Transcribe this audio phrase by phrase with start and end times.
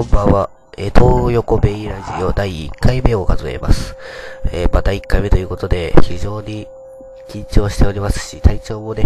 [0.00, 0.50] こんばんは。
[0.78, 3.96] えー、東横ベイラジオ第1回目を数えます。
[4.50, 6.66] えー、また1回目ということで、非常に
[7.28, 9.04] 緊張しておりますし、体調もね、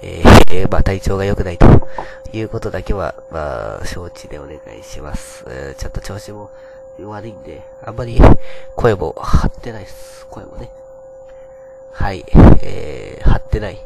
[0.00, 1.66] えー、まあ体調が良くないと
[2.32, 5.44] いうことだけは、まあ、承知でお願いします。
[5.48, 6.52] えー、ちょっと調子も
[7.00, 8.16] 悪いんで、あんまり
[8.76, 10.24] 声も張ってないです。
[10.30, 10.70] 声もね。
[11.94, 12.24] はい、
[12.62, 13.84] えー、張ってない。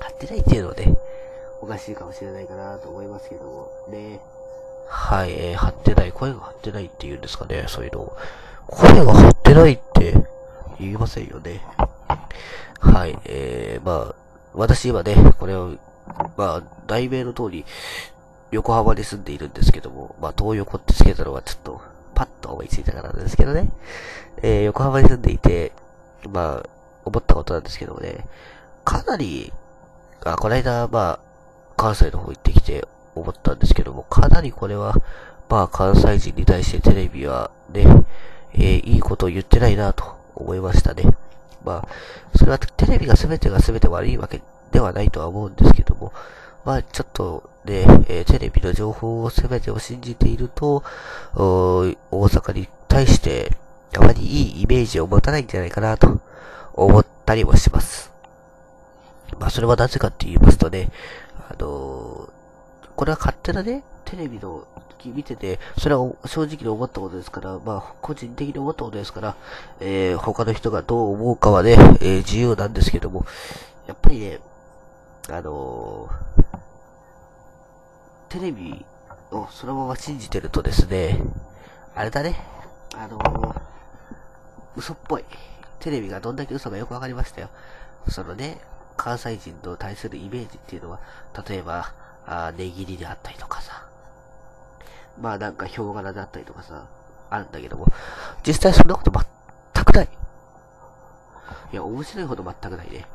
[0.00, 0.96] 張ってないっていうのはね、
[1.60, 4.18] おかしいかもしれないかなと思いますけども、ね。
[4.88, 8.12] はい、えー、張ってない、声が張ってないって言うんですかね、そういうの。
[8.66, 10.14] 声が張ってないって
[10.78, 11.62] 言いませんよね。
[12.80, 14.14] はい、えー、まあ、
[14.54, 15.76] 私今ね、これを、
[16.36, 17.64] まあ、題名の通り、
[18.50, 21.80] 横浜に住んでいるんですけども、まあ、東横ってつけたのはちょっと、
[22.14, 23.70] パッと思いついたからなんですけどね。
[24.42, 25.72] えー、横浜に住んでいて、
[26.30, 26.68] まあ、
[27.04, 28.26] 思ったことなんですけどもね、
[28.84, 29.52] かなり、
[30.24, 31.20] あ、この間、まあ、
[31.76, 34.94] 関西の方行ってきて思ったんですけども、かなりこれは、
[35.48, 37.84] まあ関西人に対してテレビはね、
[38.54, 41.04] えー、いいことを言ってないなと思いましたね。
[41.64, 41.88] まあ、
[42.36, 46.12] それはテレビが全てが全て悪いわけではないとは思うんですけども、
[46.64, 50.82] まあちょっとね、えー、テレビの情報を全てを信じていると、
[51.34, 53.56] 大阪に対して
[53.96, 56.20] あまりいいイメージを持たないんじゃないかなと
[56.74, 58.10] 思ったりもします。
[59.38, 60.90] まあそれはなぜかって言いますとね、
[61.50, 62.28] あの、
[62.96, 64.66] これは勝手なね、テレビの
[64.98, 69.36] 時見てて、それは正直に思ったことですから、まあ、個人的に思ったことですから、
[69.80, 73.26] えー、他の人がどう思うかはね、えー、自由なんですけども、
[73.86, 74.40] やっぱりね、
[75.28, 76.54] あのー、
[78.28, 78.84] テレビ
[79.30, 81.20] をそのまま信じてるとですね、
[81.94, 82.36] あれだね、
[82.96, 83.60] あのー、
[84.76, 85.24] 嘘っぽい。
[85.80, 87.50] テレビがどんだけ嘘かよくわかりましたよ。
[88.08, 88.58] そのね、
[88.96, 91.00] 関西人の対するイメージっていうのは、
[91.46, 91.92] 例えば、
[92.26, 93.86] あ値切りであったりとかさ、
[95.20, 96.86] まあなんかヒョウ柄であったりとかさ、
[97.30, 97.86] あるんだけども、
[98.46, 99.12] 実際そんなこと
[99.74, 100.08] 全くない。
[101.72, 103.06] いや、面白いほど全くないね。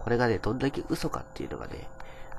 [0.00, 1.88] これがね、どんだけ嘘かっていうのがね、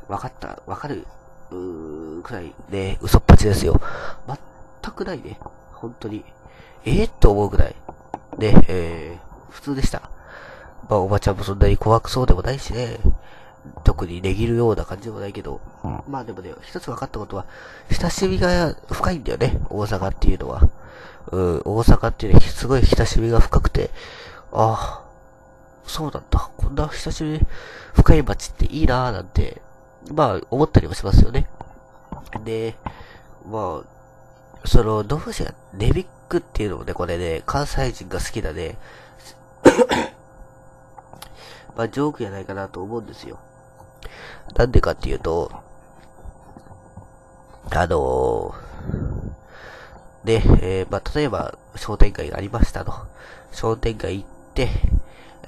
[0.07, 1.05] 分かった、分かる、
[1.51, 3.79] うーくらいね、嘘っぱちですよ。
[4.27, 5.37] 全くないね。
[5.73, 6.25] 本当に。
[6.85, 7.75] ええー、と思うくらい。
[8.37, 10.09] ね、えー、普通でした。
[10.89, 12.97] まあ、おばちゃんもそんなに怖くそうでもないしね。
[13.83, 15.61] 特に値切るような感じでもないけど。
[16.07, 17.45] まあでもね、一つ分かったことは、
[17.91, 20.69] 親しみが深いんだよね、大阪っていうのは。
[21.31, 23.91] うん、大阪っていうのはすごい親しみが深くて、
[24.51, 25.05] ああ、
[25.85, 26.49] そうなんだ。
[26.57, 27.39] こんな親しみ
[27.93, 29.61] 深い街っていいなぁなんて、
[30.13, 31.47] まあ思ったりもしますよね。
[32.43, 32.75] で、
[33.45, 38.77] まあ、その、どうしよう、ネビックっていうのもね、これね、関西人が好きだね、
[41.75, 43.39] まあ、ジョークじゃないかなと思うんですよ。
[44.55, 45.51] なんでかっていうと、
[47.69, 52.93] あのー、で、えー、まあ、例えば、商店街がありましたと。
[53.51, 54.69] 商店街行って、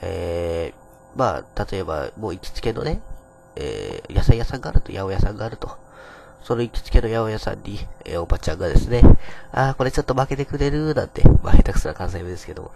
[0.01, 3.01] えー、まあ、例えば、もう行きつけのね、
[3.55, 5.77] えー、野菜屋さんがあると、八百屋さんがあると。
[6.43, 9.01] その行きつけの八百屋さんに、えー、おばちゃんがですね、
[9.51, 12.71] ああ、これちょっと負けてくれる、なんて、まあ、下手くそな関西弁ですけども、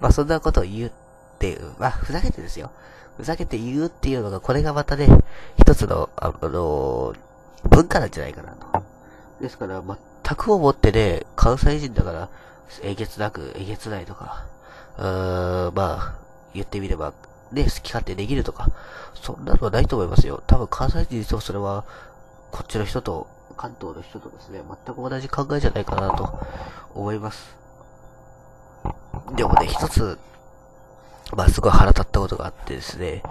[0.00, 0.92] まあ、そんなことを言っ
[1.40, 2.70] って、まあ、ふざけてですよ。
[3.16, 5.08] ふざけて言うっていうのが、これがまたね、
[5.58, 7.14] 一つの、あの、
[7.70, 8.82] 文化なんじゃないかなと。
[9.40, 12.28] ですから、全く思ってね、関西人だから、
[12.82, 14.46] えげつなく、えげつないとか、
[14.98, 16.14] うーん、まあ、
[16.52, 17.14] 言ってみれば、
[17.52, 18.70] ね、好き勝手できるとか、
[19.14, 20.42] そんなのはないと思いますよ。
[20.46, 21.84] 多分関西人にとそれは、
[22.52, 23.26] こっちの人と、
[23.56, 26.38] 関東の人とですね、全く同じ考えじゃないかなと
[26.94, 27.56] 思います。
[29.36, 30.18] でもね、一つ、
[31.36, 33.22] まあ、すごい腹立ったことがあってですね、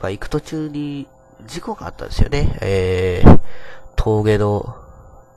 [0.00, 1.06] まあ、行く途中に
[1.46, 2.58] 事故があったんですよね。
[2.60, 3.40] えー、
[3.96, 4.76] 峠の、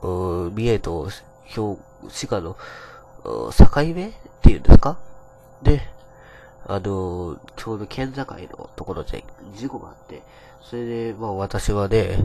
[0.02, 1.08] 三重と
[1.44, 1.76] 兵
[2.08, 2.56] 滋賀の
[3.24, 4.98] 境目っていうんですか？
[5.62, 5.82] で、
[6.66, 9.24] あの、ちょうど県境のところで
[9.54, 10.22] 事故があって、
[10.62, 12.18] それで、まあ私はね、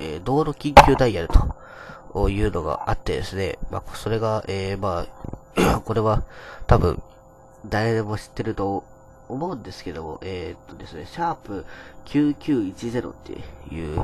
[0.00, 1.28] えー、道路緊急ダイヤル
[2.12, 5.06] というのがあってですね、まあそれが、えー、ま
[5.56, 6.22] あ、 これは
[6.66, 7.00] 多分
[7.66, 8.82] 誰でも知ってると
[9.32, 11.64] 思うんですけども、えー、っとですね、シャープ
[12.06, 13.32] 9910って
[13.74, 14.00] いう、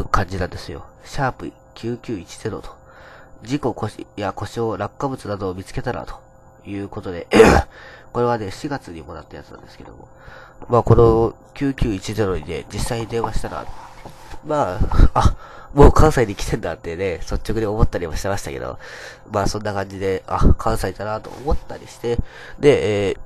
[0.00, 0.86] う感じなんですよ。
[1.04, 2.76] シャープ9910と。
[3.42, 3.74] 事故
[4.16, 6.20] や故障、落下物などを見つけたらと
[6.66, 7.28] いうことで
[8.12, 10.08] これはね、4月にもらったやつなんですけども。
[10.68, 13.64] まあ、この9910にね、実際に電話したら、
[14.44, 15.36] まあ、あ、
[15.74, 18.78] もう関西に来てんだってね、率直に思ったりもしてましたけど、
[19.30, 22.18] まあそんな感じで、あ、関西だなと思ったりして、
[22.58, 23.18] で、えー、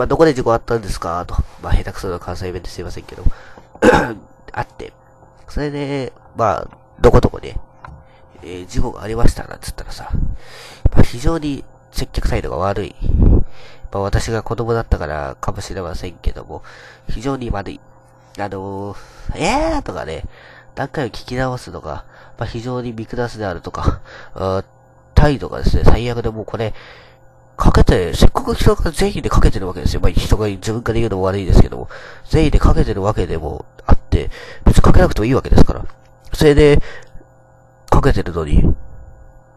[0.00, 1.22] まあ、どこで事故あったんですか？
[1.26, 1.34] と。
[1.60, 3.22] まあ、下手くそな関西弁ですいませんけど。
[4.50, 4.94] あって。
[5.46, 6.68] それで、まあ、
[7.02, 7.60] どこどこで、
[8.42, 10.08] えー、事故がありましたなんつったらさ、
[10.90, 12.96] まあ、非常に接客態度が悪い。
[13.92, 16.62] まあ、私が子供だったからかもしれませんけども、
[17.10, 17.80] 非常に悪い。
[18.38, 18.96] あのー、
[19.34, 20.24] えーとかね、
[20.76, 22.04] 何回も聞き直すのが、
[22.38, 24.00] まあ、非常に見下すであるとか、
[24.34, 24.64] あ
[25.14, 26.72] 態度がですね、最悪でもうこれ、
[27.60, 30.00] かけて、せっかく人が全員でかけてるわけですよ。
[30.00, 31.88] まあ、人が自分から言うのも悪いですけども、
[32.30, 34.30] 全員でかけてるわけでもあって、
[34.64, 35.84] 別にかけなくてもいいわけですから。
[36.32, 36.80] それで、
[37.90, 38.64] かけてるのに、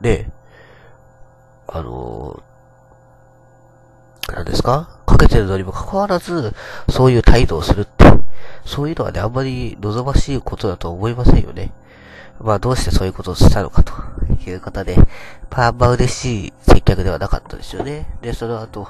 [0.02, 0.32] ね、
[1.68, 4.90] あのー、何ですか？
[5.06, 6.54] かけてるのにもかかわらず、
[6.90, 8.06] そういう態度をするって、
[8.66, 11.72] そういうのはね、あんまり望ましいことだと思いませんよね。
[12.42, 13.94] まあ、どうしてそういうことをしたのかと
[14.34, 14.96] いうことで、
[15.52, 18.08] まあ、あんま嬉しい接客ではなかったですよね。
[18.22, 18.88] で、その後、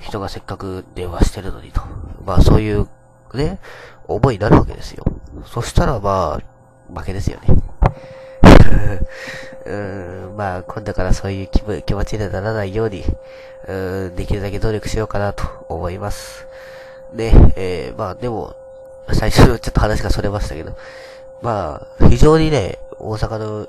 [0.00, 1.82] 人がせっかく電話してるのにと。
[2.24, 2.88] まあ、そういう、
[3.34, 3.58] ね、
[4.06, 5.04] 思いになるわけですよ。
[5.46, 7.48] そしたら、まあ、負けですよね。
[9.66, 13.04] うーん、まあ、今度からそういう気分気持ちにならないように、
[13.68, 16.46] うーん、できるだけ努力しようかなと思います。
[17.14, 18.56] で、えー、まあ、でも、
[19.12, 20.76] 最初ちょっと話がそれましたけど、
[21.42, 23.68] まあ、非常にね、大阪の、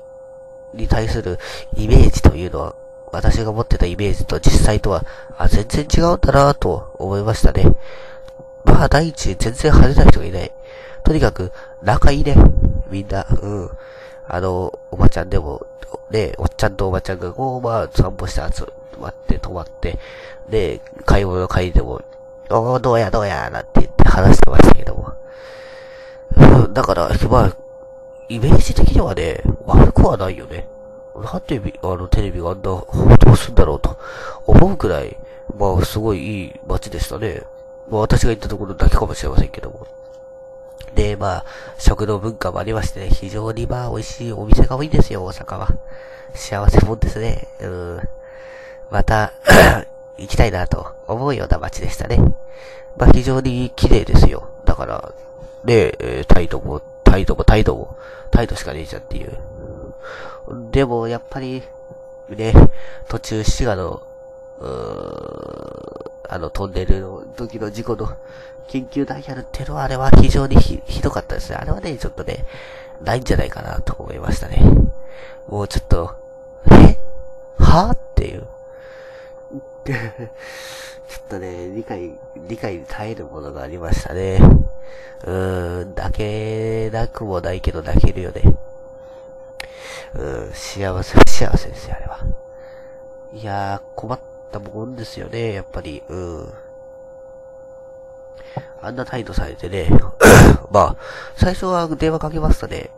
[0.74, 1.38] に対する
[1.76, 2.74] イメージというのは、
[3.12, 5.04] 私が持ってたイメージと実際とは、
[5.36, 7.64] あ、全然違うんだなと思いましたね。
[8.64, 10.52] まあ、第一、全然派手な人がいない。
[11.04, 11.52] とにかく、
[11.82, 12.36] 仲いいね。
[12.90, 13.70] みんな、うん。
[14.28, 15.66] あの、おばちゃんでも、
[16.10, 18.64] ね、おっちゃんとおばちゃんがこう、まあ、散歩して集
[18.98, 19.98] まって、泊まって、
[20.48, 22.00] で、買い物の帰りでも、
[22.50, 25.12] おどうやどうや、なんて言って話してましたけども。
[26.72, 27.56] だから、まあ、
[28.32, 30.66] イメージ的にはね、悪くはないよね。
[31.14, 33.98] なんで、あの、テレビがあんな報道するんだろうと
[34.46, 35.18] 思うくらい、
[35.58, 37.42] まあ、すごいいい街でしたね。
[37.90, 39.86] まあ、私が行ったところだけかもしれませんけども。
[40.94, 41.44] で、まあ、
[41.76, 45.68] 食の文化もありましてね、非常にまあ、美味しいお店が多いんですよ、大阪は。
[46.32, 47.48] 幸せもんですね。
[47.60, 48.00] うん。
[48.90, 49.34] また
[50.16, 52.16] 行きたいなと思うような街でしたね。
[52.96, 54.48] まあ、非常に綺麗ですよ。
[54.64, 55.12] だから、
[55.64, 56.80] ねえ、態度も、
[57.12, 57.98] 態度も態度も、
[58.30, 59.36] 態度しかねえじゃんっていう。
[60.70, 61.62] でも、やっぱり、
[62.30, 62.54] ね、
[63.08, 64.02] 途中滋賀の、
[64.60, 68.16] うーあの、トンネルの時の事故の
[68.68, 71.56] 緊急ダイヤルっていうのは、あれは非常にひひどかったですね。
[71.56, 72.46] あれはね、ちょっとね、
[73.02, 74.62] ないんじゃないかなと思いましたね。
[75.48, 76.14] もうちょっと、
[76.70, 76.96] え？
[77.58, 77.90] は？
[77.90, 78.46] っていう。
[81.12, 82.10] ちょっとね、理解、
[82.48, 84.38] 理解に耐えるものがありましたね。
[85.24, 88.40] うーん、泣けなくもないけど泣けるよね。
[90.14, 92.20] うん、幸せ、不幸せですよ、あれは。
[93.34, 94.20] いやー、困っ
[94.52, 96.02] たもんですよね、やっぱり。
[96.08, 96.52] うん。
[98.80, 99.90] あんな態度されてね、
[100.72, 100.96] まあ、
[101.36, 102.88] 最初は電話かけますとね、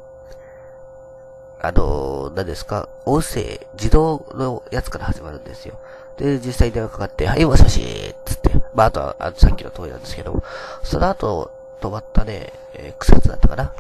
[1.60, 5.75] あの何ですか、音声、自動のやつから始まるんですよ。
[6.19, 8.50] で、実際電話かかって、はい、もしもしつって。
[8.75, 10.43] まあ、あとは、あのさっきの通りなんですけど。
[10.82, 11.50] その後、
[11.81, 13.72] 止まったね、えー、草津だったかな。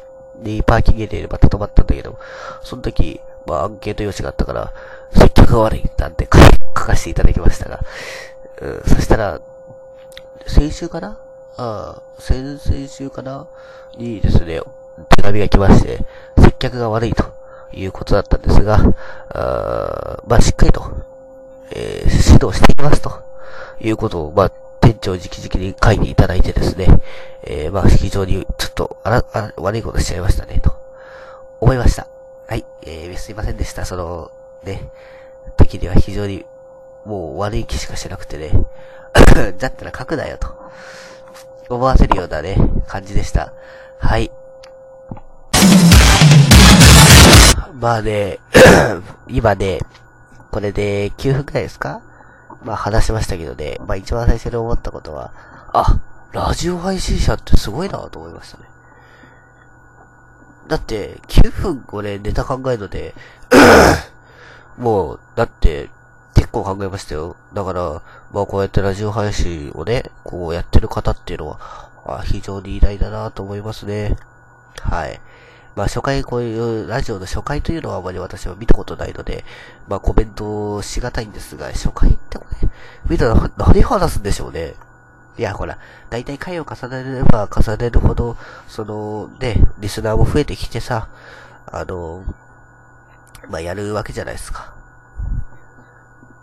[0.42, 2.18] で、パーキングエリアでまた止まったんだけど、
[2.62, 4.72] その時、まあ、アンケート用紙があったから、
[5.12, 7.80] 接客が悪い、なんて書かせていただきましたが、
[8.60, 9.40] うん、そしたら、
[10.46, 11.18] 先週かな？
[11.56, 13.46] ああ、先々週かな？
[13.96, 14.60] にですね、
[15.16, 16.00] 手紙が来まして、
[16.36, 17.24] 接客が悪いと
[17.72, 18.80] いうことだったんですが、
[19.30, 20.82] あまあ、しっかりと、
[21.70, 23.22] えー、指導していきますと
[23.80, 26.86] いうことを、まあ、店長直々に書いていただいてですね、
[27.44, 30.72] えー、まあ、非常にちょっと、あら、あら悪いことしちゃいましたね、と
[31.60, 32.06] 思いました。
[32.48, 33.84] はい、えー、すいませんでした。
[33.84, 34.30] その、
[34.64, 34.90] ね、
[35.56, 36.44] 時には非常に、
[37.04, 38.50] もう悪い気しかしなくてね、
[39.58, 40.48] だったら書くなよと。
[41.68, 42.56] 思わせるようなね、
[42.86, 43.52] 感じでした。
[43.98, 44.30] はい。
[47.74, 48.38] まあね、
[49.28, 49.80] 今ね、
[50.54, 52.00] これで9分くらいですか？
[52.62, 55.32] まあ話しましたけどね、まあ一番最初に思ったことは、
[55.72, 55.98] あ、
[56.30, 58.64] ラジオ配信者ってすごいなと思いましたね。
[60.68, 63.16] だって、9分これネタ考えるので
[64.78, 65.90] もう、だって、
[66.36, 67.34] 結構考えましたよ。
[67.52, 71.58] だから、まあこうやってラジオ配信をね、こうやってる方っていうのは、
[72.06, 74.16] あ非常に偉大だなと思いますね。
[74.82, 75.20] はい。
[75.76, 79.44] まあ初回、こういうラジオの初回というのはあまり私は見たことないので、
[79.88, 82.68] まあコメントしがたいんですが、初回ってこれ、
[83.08, 84.74] 見たら何話すんでしょうね。
[85.36, 85.78] いや、ほら、
[86.10, 88.36] だいたい回を重ねれば重ねるほど、
[88.68, 91.08] その、ね、リスナーも増えてきてさ、
[91.66, 92.24] あの、
[93.48, 94.74] まあ、やるわけじゃないですか。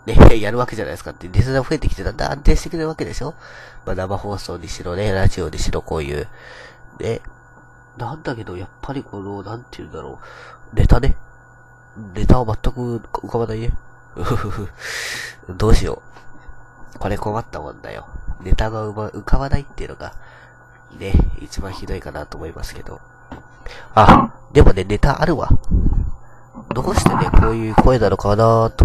[0.04, 3.34] ね、 やるわけじゃないですかって、リスナー増えてきてだんだん安定してくれるわけでしょ
[3.86, 6.28] まあ、生放送にしろね、ラジオにしろ、こういう。
[7.00, 7.22] ね。
[7.96, 10.18] なんだけど、やっぱりこの、なんて言うんだろ
[10.72, 10.76] う。
[10.76, 11.16] ネタね。
[12.14, 13.72] ネタは全く浮かばないね。
[15.56, 16.02] どうしよ
[16.96, 16.98] う。
[16.98, 18.06] これ困ったもんだよ。
[18.40, 20.14] ネタが浮かばないっていうのが、
[20.98, 23.00] ね、一番ひどいかなと思いますけど。
[23.94, 25.48] あ、でもね、ネタあるわ。
[26.74, 28.84] どうしてね、こういう声なのかなと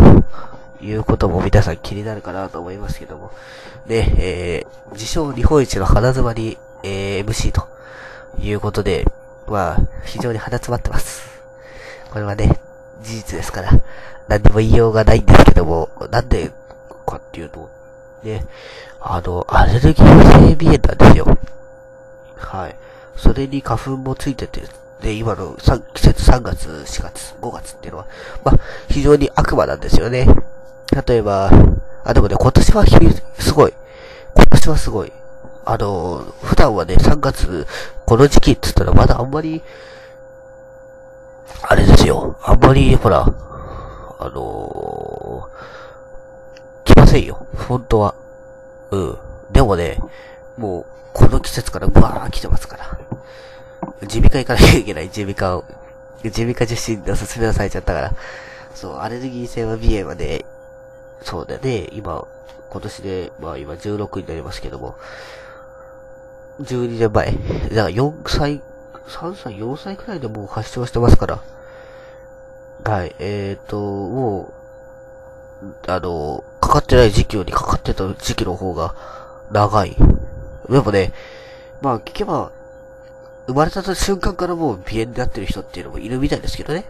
[0.82, 3.32] いうことも皆さん気になるかなと思いますけども。
[3.88, 7.77] ね、えー、自称日本一の鼻詰まり、えー、MC と
[8.40, 9.06] いうことで、
[9.48, 11.42] まあ、非常に鼻詰まってます。
[12.12, 12.60] これはね、
[13.02, 13.72] 事実ですから、
[14.28, 16.52] 何にも言いようがないんですけども、なんで
[17.08, 17.70] かっていうと、
[18.24, 18.46] ね、
[19.00, 21.38] あの、アレルギー性鼻炎なんですよ。
[22.36, 22.76] はい。
[23.16, 24.62] それに花粉もついてて、
[25.02, 25.56] で、今の
[25.94, 28.08] 季節3月、4月、5月っていうのは、
[28.44, 30.28] まあ、非常に悪魔なんですよね。
[31.08, 31.50] 例えば、
[32.04, 32.86] あ、でもね、今年は
[33.40, 33.74] すごい。
[34.36, 35.12] 今年はすごい。
[35.70, 37.68] あの、普段はね、3月、
[38.06, 39.62] この時期って言ったらまだあんまり、
[41.62, 42.38] あれですよ。
[42.42, 43.26] あんまり、ほら、
[44.18, 47.46] あのー、来ませんよ。
[47.68, 48.16] 本当は。
[48.92, 49.18] うん。
[49.52, 50.00] でもね、
[50.58, 52.98] もう、この季節からブワー来てますから。
[54.04, 55.66] 耳鼻科行かなきゃいけない、耳鼻科を。
[56.24, 58.14] 耳鼻科受診でおすすめをされちゃったから。
[58.74, 60.46] そう、アレルギー性は鼻炎はね、
[61.24, 62.26] そうだね、今、
[62.70, 64.96] 今年で、まあ今16になりますけども、
[66.60, 68.62] 12年前、だから4歳、
[69.08, 71.40] 3歳、4歳くらいでもう発症してますから、
[72.84, 74.54] はい、えーと、も
[75.62, 78.96] う、あの、かかってない時期よりかかってた時期の方が
[79.52, 79.96] 長い。
[80.70, 81.14] でもね、
[81.82, 82.52] まあ聞けば、
[83.48, 86.86] 生まれた瞬間からもう鼻炎になってる人っていうのもいるみたいですけどね。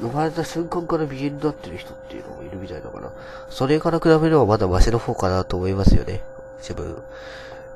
[0.00, 3.10] 生まれた瞬間から鼻炎になってる人っていうのもいるみたいだから、
[3.50, 6.22] それから比べればまだマシの方かなと思いますよね。
[6.60, 7.02] 自分、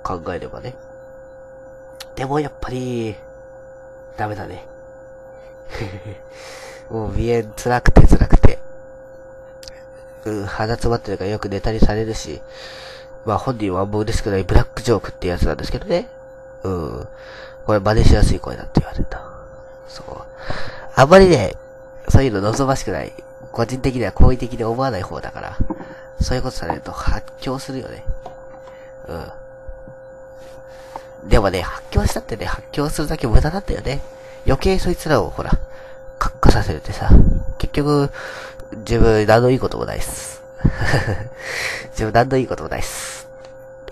[0.02, 0.74] 考えればね。
[2.14, 3.16] でもやっぱり、
[4.16, 4.66] ダメだね。
[6.90, 8.58] もう鼻炎辛くて辛くて。
[10.24, 12.40] うん、鼻詰まってるからよくネタにされるし、
[13.26, 16.08] まあ本人はあんま嬉しくないブラックジョークってやつなんですけどね。
[16.62, 17.08] うん。
[17.66, 19.22] これ真似しやすい声だって言われた。
[19.88, 20.06] そう。
[20.94, 21.54] あんまりね、
[22.08, 23.12] そういうの望ましくない。
[23.52, 25.56] 個人的には好意的に思わない方だから、
[26.20, 28.04] そういうことされると発狂するよね。
[29.08, 29.14] う
[31.26, 31.28] ん。
[31.28, 34.00] でもね、発狂したってね、発狂するだけ無駄だったよね。
[34.46, 35.58] 余計そいつらをほら、
[36.18, 37.08] 活化させるってさ、
[37.58, 38.10] 結局、
[38.78, 40.42] 自分何のいいこともないっす。
[41.92, 43.26] 自分何のいいこともないっす。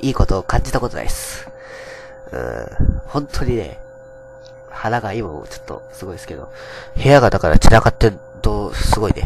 [0.01, 1.49] いいことを感じたことないっす。
[2.33, 2.67] うん、
[3.07, 3.79] 本当にね、
[4.71, 6.51] 腹が今もちょっとすごいですけど、
[6.97, 9.25] 部屋がだから散らかってると、すごいね。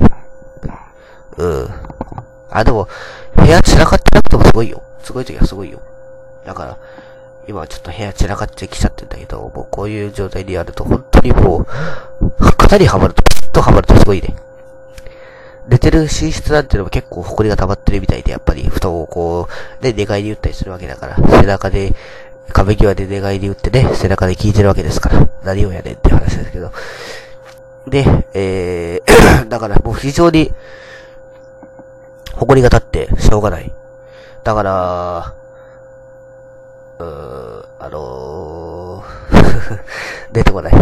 [1.38, 1.70] うん。
[2.50, 2.88] あ、でも、
[3.36, 4.82] 部屋散らかってなくてもすごいよ。
[5.06, 5.80] すごい時はすごいよ。
[6.44, 6.78] だから、
[7.46, 11.66] 今はちょっと部屋散らかってきちゃってんだけど、もうこういう状態でやると本当にもう、
[12.40, 14.34] 型にはまると、ピッとはまるとすごいね。
[15.68, 19.48] 寝てる寝室なんてのも結構埃が溜まってるみたいで、やっぱり布団をこ
[19.80, 21.94] う、ね、寝返り打ったりするわけだから、背中で、
[22.48, 26.72] 壁際で寝返り打ってね、背中で聞いてるわけですから、何をやねんって話ですけど。
[27.86, 30.52] で、えー だからもう非常に、
[32.34, 33.72] 埃が立ってしょうがない。
[34.46, 35.34] だから、
[37.00, 39.80] うー、あのー
[40.30, 40.72] 出てこない。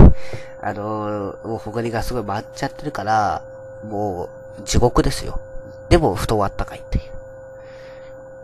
[0.61, 3.40] あのー、もう埃がすごい舞っちゃってるから、
[3.83, 4.28] も
[4.59, 5.40] う、地獄ですよ。
[5.88, 7.00] でも、布団はあったかいってい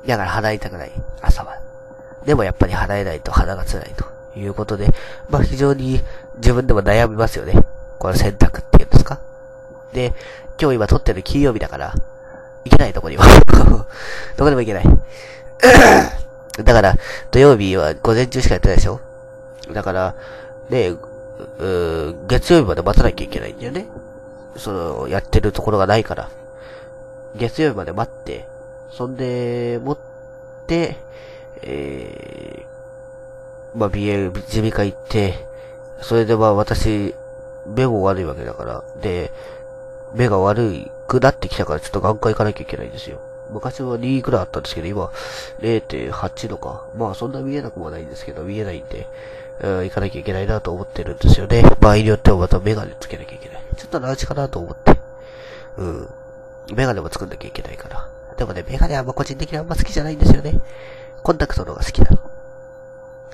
[0.07, 0.09] う。
[0.09, 1.59] だから払いたくない、朝は。
[2.25, 4.07] でもやっぱり払えないと鼻が辛いと
[4.39, 4.89] いうことで、
[5.29, 6.03] まあ非常に
[6.37, 7.63] 自分でも悩みますよね。
[7.99, 9.21] この選択っていうんですか。
[9.93, 10.15] で、
[10.59, 11.95] 今日今撮ってる金曜日だから、
[12.65, 13.25] 行けないとこには。
[14.37, 14.85] どこでも行けない。
[16.65, 16.97] だから、
[17.31, 19.01] 土曜日は午前中しかやってないでしょ？
[19.73, 20.15] だから、
[20.69, 20.95] ね、
[22.27, 23.87] 月曜日まで待たなきゃいけないんだよね。
[24.57, 26.29] その、やってるところがないから。
[27.37, 28.47] 月曜日まで待って、
[28.91, 29.99] そんで、持っ
[30.67, 30.97] て、
[31.63, 35.47] えー、まあ、BL、耳鼻科行って、
[36.03, 37.15] それでまあ私、
[37.67, 39.33] 目も悪いわけだから、で、
[40.15, 43.21] 目が悪いくなってきたからちょっと眼科行かなきゃいけないんですよ。
[43.51, 45.11] 昔は2くらいあったんですけど、今、
[45.61, 46.85] 0.8度か。
[46.97, 49.09] まあ、そんな見えなくもないんですけど、見えないんで、
[49.61, 51.63] うん、行かなきゃいけないなと思ってるんですよね。
[51.81, 53.63] 場合によってはまたメガネつけなきゃいけない。
[53.77, 54.99] ちょっとラージかなと思って。
[55.79, 56.09] うん。
[56.75, 58.09] メガネも作んなきゃいけないから。
[58.37, 60.55] でもね、メガネはあんま個人的にあんま好きじゃないんですよね。
[61.23, 62.19] コンタクトの方が好きなの。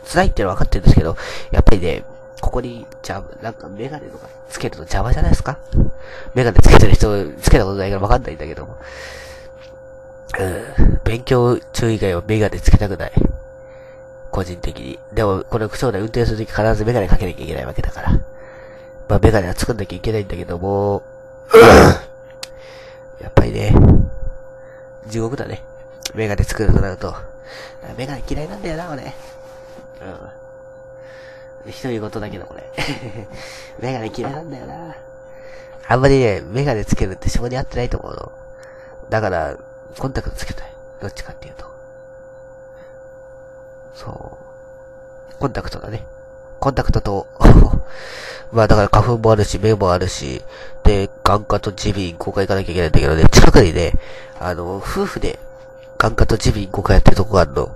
[0.04, 1.16] 辛いってのは分かってるんですけど、
[1.50, 2.04] やっぱりね、
[2.40, 5.58] ここに、じゃ、なんかメガネとかつけると邪魔じゃないですか？
[6.34, 8.76] メガネつけてる人、つけたことないから分かんないんだけども。
[10.38, 10.44] う
[10.82, 13.12] ん、勉強中以外はメガネつけたくない。
[14.30, 14.98] 個人的に。
[15.14, 18.12] でも、これ、そうだ、運転するとき必ずメガネかけなきゃいけないわけだから。
[19.08, 21.02] まあ、メガネは作んなきゃいけないんだけども、
[23.22, 23.74] やっぱりね、
[25.06, 25.62] 地獄だね。
[26.14, 27.14] メガネ作るとなると。
[27.96, 29.02] メガネ嫌いなんだよな、俺。
[29.04, 29.10] うん。
[31.68, 32.70] 一人事だけど、これ。
[33.80, 34.96] メガネ嫌いなんだよな。
[35.88, 38.32] あんまりね、メガネつけるって性に合ってないと思うの。
[39.08, 39.56] だから、
[39.98, 40.72] コンタクトつけたい。
[41.00, 41.66] どっちかっていうと。
[43.94, 44.38] そ
[45.30, 45.38] う。
[45.38, 46.04] コンタクトだね。
[46.58, 47.26] コンタクトと
[48.52, 50.42] まあだから花粉もあるし、目もあるし、
[50.84, 53.92] で、眼科と耳鼻咽喉科行かなきゃいけないんだけどね、近くにね、
[54.40, 55.38] あの、夫婦で
[55.98, 57.70] 眼科と耳鼻咽喉科やってるとこがあるの。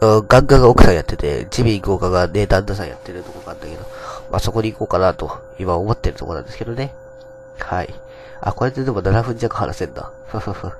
[0.00, 3.82] 眼科が奥さんやってて、耳鼻咽喉科がね、旦那さんやってるとこがあるんだけど、
[4.30, 6.94] まあそこに行こうかなと、今思ってるとこなんですけどね。
[7.58, 7.92] はい。
[8.40, 10.12] あ、これででも7分弱話せんだ。
[10.28, 10.66] ふふふ。
[10.68, 10.72] う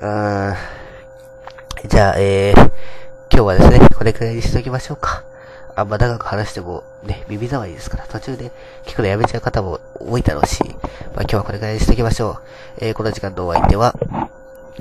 [0.00, 0.56] ーん。
[1.86, 2.70] じゃあ、えー、今
[3.30, 5.22] 日はですね、これくらいにしときましょうか。
[5.76, 8.50] あんま長く話してもね、耳障りですから、途中で
[8.84, 10.76] 聞くのやめちゃう方も多いだろうし、まあ
[11.22, 12.36] 今日はこれくらいにしときましょう。
[12.78, 13.94] えー、この時間のお相手は、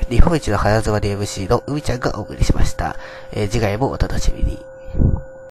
[0.09, 2.95] 日本一の花園で MC の海ちゃんがお送りしました。
[3.31, 4.59] えー、次回もお楽しみに。